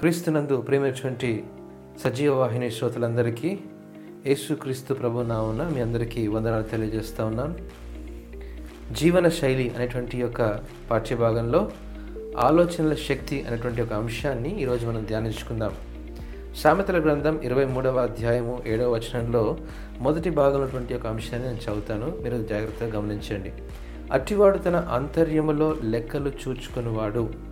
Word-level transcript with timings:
క్రీస్తునందు 0.00 0.56
ప్రేమించినటువంటి 0.56 1.44
సజీవ 2.04 2.34
వాహిని 2.34 2.70
శ్రోతలందరికీ 2.70 3.58
యేసుక్రీస్తు 4.26 4.94
ప్రభు 4.94 5.22
నామున 5.22 5.68
మీ 5.74 5.80
అందరికీ 5.80 6.26
వందనాలు 6.26 6.62
తెలియజేస్తూ 6.62 7.26
ఉన్నాను. 7.26 7.54
జీవన 8.94 9.28
శైలి 9.28 9.72
అనేటువంటి 9.76 10.20
యొక్క 10.20 10.60
పాఠ్యభాగంలో 10.90 11.70
ఆలోచనల 12.38 12.94
శక్తి 12.94 13.42
అనేటువంటి 13.42 13.82
ఒక 13.82 13.92
అంశాన్ని 13.92 14.62
ఈరోజు 14.62 14.86
మనం 14.86 15.04
ధ్యానించుకుందాం. 15.04 15.70
సామెతల 16.56 17.00
గ్రంథం 17.00 17.40
ఇరవై 17.42 17.64
మూడవ 17.64 17.98
అధ్యాయము 17.98 18.62
ఏడవ 18.66 18.94
వచనంలో 18.94 19.58
మొదటి 19.98 20.30
భాగంలో 20.30 20.96
ఒక 20.96 21.06
అంశాన్ని 21.06 21.48
నేను 21.48 21.58
చదువుతాను. 21.60 22.12
మీరు 22.22 22.42
జాగ్రత్తగా 22.42 22.98
గమనించండి. 22.98 23.52
అట్టివాడు 24.12 24.58
తన 24.58 24.76
అంతర్యములో 24.76 25.76
లెక్కలు 25.84 26.32
చూచుకునివాడు. 26.48 27.49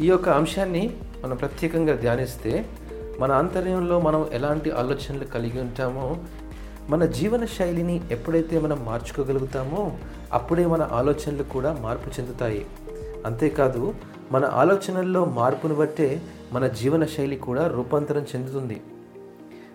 ఈ 0.00 0.06
యొక్క 0.06 0.28
అంశాన్ని 0.28 0.96
మనం 1.24 1.36
ప్రత్యేకంగా 1.36 1.94
ధ్యానిస్తే 1.94 2.66
మన 3.18 3.32
ఆంతర్యంలో 3.32 4.00
మనం 4.00 4.26
ఎలాంటి 4.32 4.70
ఆలోచనలు 4.70 5.24
కలిగి 5.24 5.60
ఉంటామో 5.60 6.16
మన 6.88 7.04
జీవన 7.04 7.44
శైలిని 7.44 8.00
ఎప్పుడైతే 8.10 8.58
మనం 8.58 8.84
మార్చుకోగలుగుతామో 8.84 9.92
అప్పుడే 10.32 10.66
మన 10.66 10.88
ఆలోచనలు 10.92 11.42
కూడా 11.42 11.78
మార్పు 11.80 12.20
చెందుతాయి. 12.20 12.66
అంతేకాదు 13.26 13.94
మన 14.32 14.44
ఆలోచనల్లో 14.44 15.24
మార్పును 15.24 15.74
బట్టే 15.74 16.22
మన 16.52 16.66
జీవన 16.66 17.04
శైలి 17.04 17.36
కూడా 17.36 17.66
రూపాంతరం 17.66 18.22
చెందుతుంది. 18.22 18.80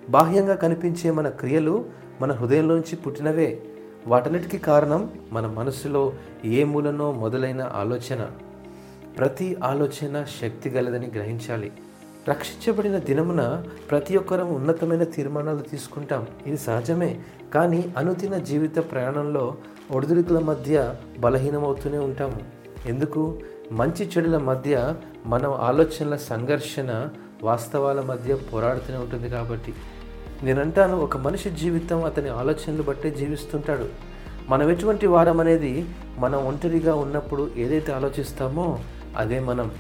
బాహ్యంగా 0.10 0.56
కనిపించే 0.56 1.12
మన 1.12 1.30
క్రియలు 1.30 1.86
మన 2.22 2.32
హృదయంలోంచి 2.32 2.96
పుట్టినవే. 2.96 3.62
వాటన్నిటికీ 4.08 4.58
కారణం 4.58 5.12
మన 5.32 5.48
మనసులో 5.48 6.14
ఏ 6.46 6.64
మూలనో 6.64 7.12
మొదలైన 7.12 7.62
ఆలోచన. 7.62 8.28
ప్రతి 9.18 9.58
ఆలోచన 9.64 10.26
శక్తి 10.42 10.70
గలదని 10.70 11.12
గ్రహించాలి. 11.16 11.72
రక్షించబడిన 12.30 12.98
దినమున 12.98 13.64
ప్రతి 13.90 14.18
ఒక్కరం 14.18 14.56
ఉన్నతమైన 14.56 15.04
తీర్మానాలు 15.04 15.58
తీసుకుంటాం. 15.58 16.28
ఇది 16.48 16.58
సహజమే. 16.58 17.20
కానీ 17.54 17.94
అనుదిన 17.98 18.38
జీవిత 18.38 18.78
ప్రయాణంలో 18.92 19.56
ఒడిదుడుకుల 19.92 20.40
మధ్య 20.40 20.96
బలహీనమవుతూనే 21.20 21.98
ఉంటాము 21.98 22.40
ఎందుకు? 22.86 23.40
మంచి 23.72 24.10
చెడుల 24.18 24.38
మధ్య 24.38 24.94
మనం 25.26 25.54
ఆలోచనల 25.54 26.16
సంఘర్షణ 26.16 27.10
వాస్తవాల 27.44 28.02
మధ్య 28.02 28.36
పోరాడుతూనే 28.36 28.98
ఉంటుంది 28.98 29.30
కాబట్టి. 29.30 29.74
నేనంటాను 30.44 31.00
ఒక 31.02 31.18
మనిషి 31.18 31.50
జీవితం 31.50 32.04
అతని 32.04 32.30
ఆలోచనలు 32.30 32.84
బట్టే 32.84 33.12
జీవిస్తుంటాడు. 33.12 33.86
మనం 34.50 34.70
ఎటువంటి 34.70 35.08
వారం 35.08 35.40
అనేది 35.40 35.86
మనం 36.18 36.48
ఒంటరిగా 36.48 36.96
ఉన్నప్పుడు 36.96 37.52
ఏదైతే 37.58 37.92
ఆలోచిస్తామో 37.92 38.80
అదే 39.16 39.40
మనం 39.40 39.72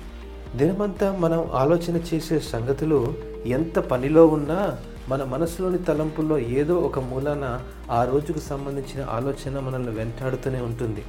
దినమంతా 0.55 1.17
మనం 1.19 1.49
ఆలోచన 1.53 1.97
చేసే 1.97 2.39
సంగతులు 2.39 3.13
ఎంత 3.45 3.79
పనిలో 3.79 4.27
ఉన్నా 4.27 4.77
మన 5.09 5.23
మనసులోని 5.23 5.77
తలంపుల్లో 5.77 6.39
ఏదో 6.39 6.75
ఒక 6.79 6.99
మూలాన 6.99 7.61
ఆ 7.91 8.03
రోజుకు 8.03 8.39
సంబంధించిన 8.39 9.07
ఆలోచన 9.09 9.59
మనల్ని 9.59 9.89
వెంటాడుతూనే 9.89 10.61
ఉంటుంది. 10.61 11.03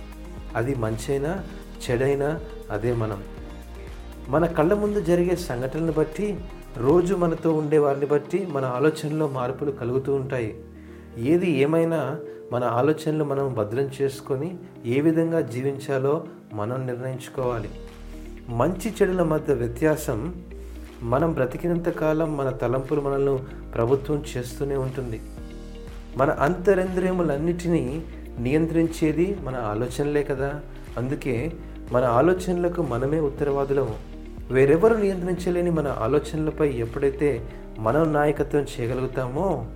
అది 0.55 0.75
మంచైనా 0.75 1.44
చెడైనా 1.91 2.41
అదే 2.70 2.92
మనం. 2.92 3.22
మన 4.28 4.47
కళ్ళ 4.47 4.75
ముందు 4.75 5.00
జరిగే 5.00 5.36
సంఘటనలను 5.36 5.92
బట్టి 5.92 6.41
రోజు 6.77 7.14
మనతో 7.14 7.53
ఉండే 7.53 7.78
వారిని 7.78 8.06
బట్టి 8.06 8.47
మన 8.50 8.64
ఆలోచనలో 8.64 9.28
మార్పులు 9.28 9.70
కలుగుతూ 9.70 10.14
ఉంటాయి. 10.14 10.60
ఏది 11.19 11.50
ఏమైనా 11.50 12.16
మన 12.53 12.64
ఆలోచనలు 12.64 13.25
మనం 13.25 13.55
భద్రం 13.55 13.91
చేసుకొని 14.03 14.58
ఏ 14.86 15.00
విధంగా 15.00 15.41
జీవించాలో 15.41 16.25
మనం 16.53 16.86
నిర్ణయించుకోవాలి. 16.86 17.70
మంచి 18.48 18.94
చెడుల 19.02 19.22
మధ్య 19.22 19.54
వ్యత్యాసం 19.54 20.34
మనం 21.02 21.32
బ్రతికినంత 21.32 21.88
కాలం 21.88 22.36
మన 22.36 22.50
తలంపులు 22.50 23.00
మనల్ని 23.00 23.38
ప్రభుత్వం 23.74 24.22
చేస్తూనే 24.36 24.77
ఉంటుంది. 24.77 25.20
మన 26.16 26.31
అంతరింద్రియములన్నిటినీ 26.31 28.03
నియంత్రించేది 28.38 29.37
మన 29.44 29.56
ఆలోచనలే 29.56 30.22
కదా. 30.22 30.60
అందుకే 30.97 31.53
మన 31.92 32.04
ఆలోచనలకు 32.04 32.82
మనమే 32.82 33.20
ఉత్తరవాదులము 33.20 33.94
వేరెవరు 34.50 34.94
నియంత్రించలేని 34.94 35.70
మన 35.70 35.97
ఆలోచనలపై 36.00 36.69
ఎప్పుడైతే 36.69 37.48
మనం 37.78 38.12
నాయకత్వం 38.12 38.62
చేయగలుగుతామో 38.62 39.66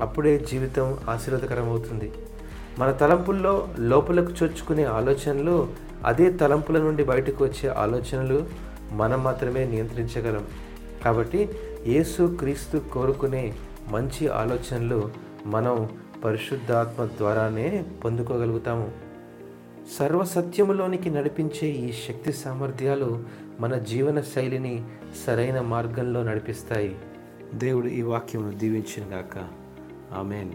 అప్పుడే 0.00 0.38
జీవితం 0.38 0.96
ఆశీర్వాదకరం 1.08 1.68
అవుతుంది 1.68 2.12
మన 2.78 2.90
తలంపుల్లో 2.90 3.68
లోపలకు 3.78 4.30
చొచ్చుకునే 4.30 4.84
ఆలోచనలు 4.84 5.68
అదే 6.04 6.32
తలంపుల 6.32 6.82
నుండి 6.82 7.04
బయటకు 7.04 7.44
వచ్చే 7.44 7.68
ఆలోచనలు 7.68 8.46
మనం 8.92 9.24
మాత్రమే 9.24 9.64
నియంత్రించగలం. 9.64 10.46
కాబట్టి 11.04 11.48
యేసు 11.86 12.36
క్రీస్తు 12.38 12.82
కోరుకునే 12.92 13.54
మంచి 13.90 14.28
ఆలోచనలు 14.28 15.10
మనం 15.46 15.88
పరిశుద్ధాత్మ 16.24 17.04
ద్వారానే 17.04 17.84
పొందుకోగలుగుతాము. 18.04 18.92
సర్వసత్యములోనికి 19.98 21.10
నడిపించే 21.10 21.68
ఈ 21.68 21.92
శక్తి 21.92 22.32
సామర్థ్యాలు 22.32 23.24
మన 23.60 23.76
జీవన 23.76 24.20
శైలిని 24.20 24.84
సరైన 25.26 25.60
మార్గంలో 25.60 26.22
నడిపిస్తాయి. 26.22 26.96
దేవుడు 27.54 27.86
ఈ 27.86 28.02
వాక్యమును 28.02 28.58
దీవించిందాక 28.58 29.38
ఆమెన్. 30.18 30.50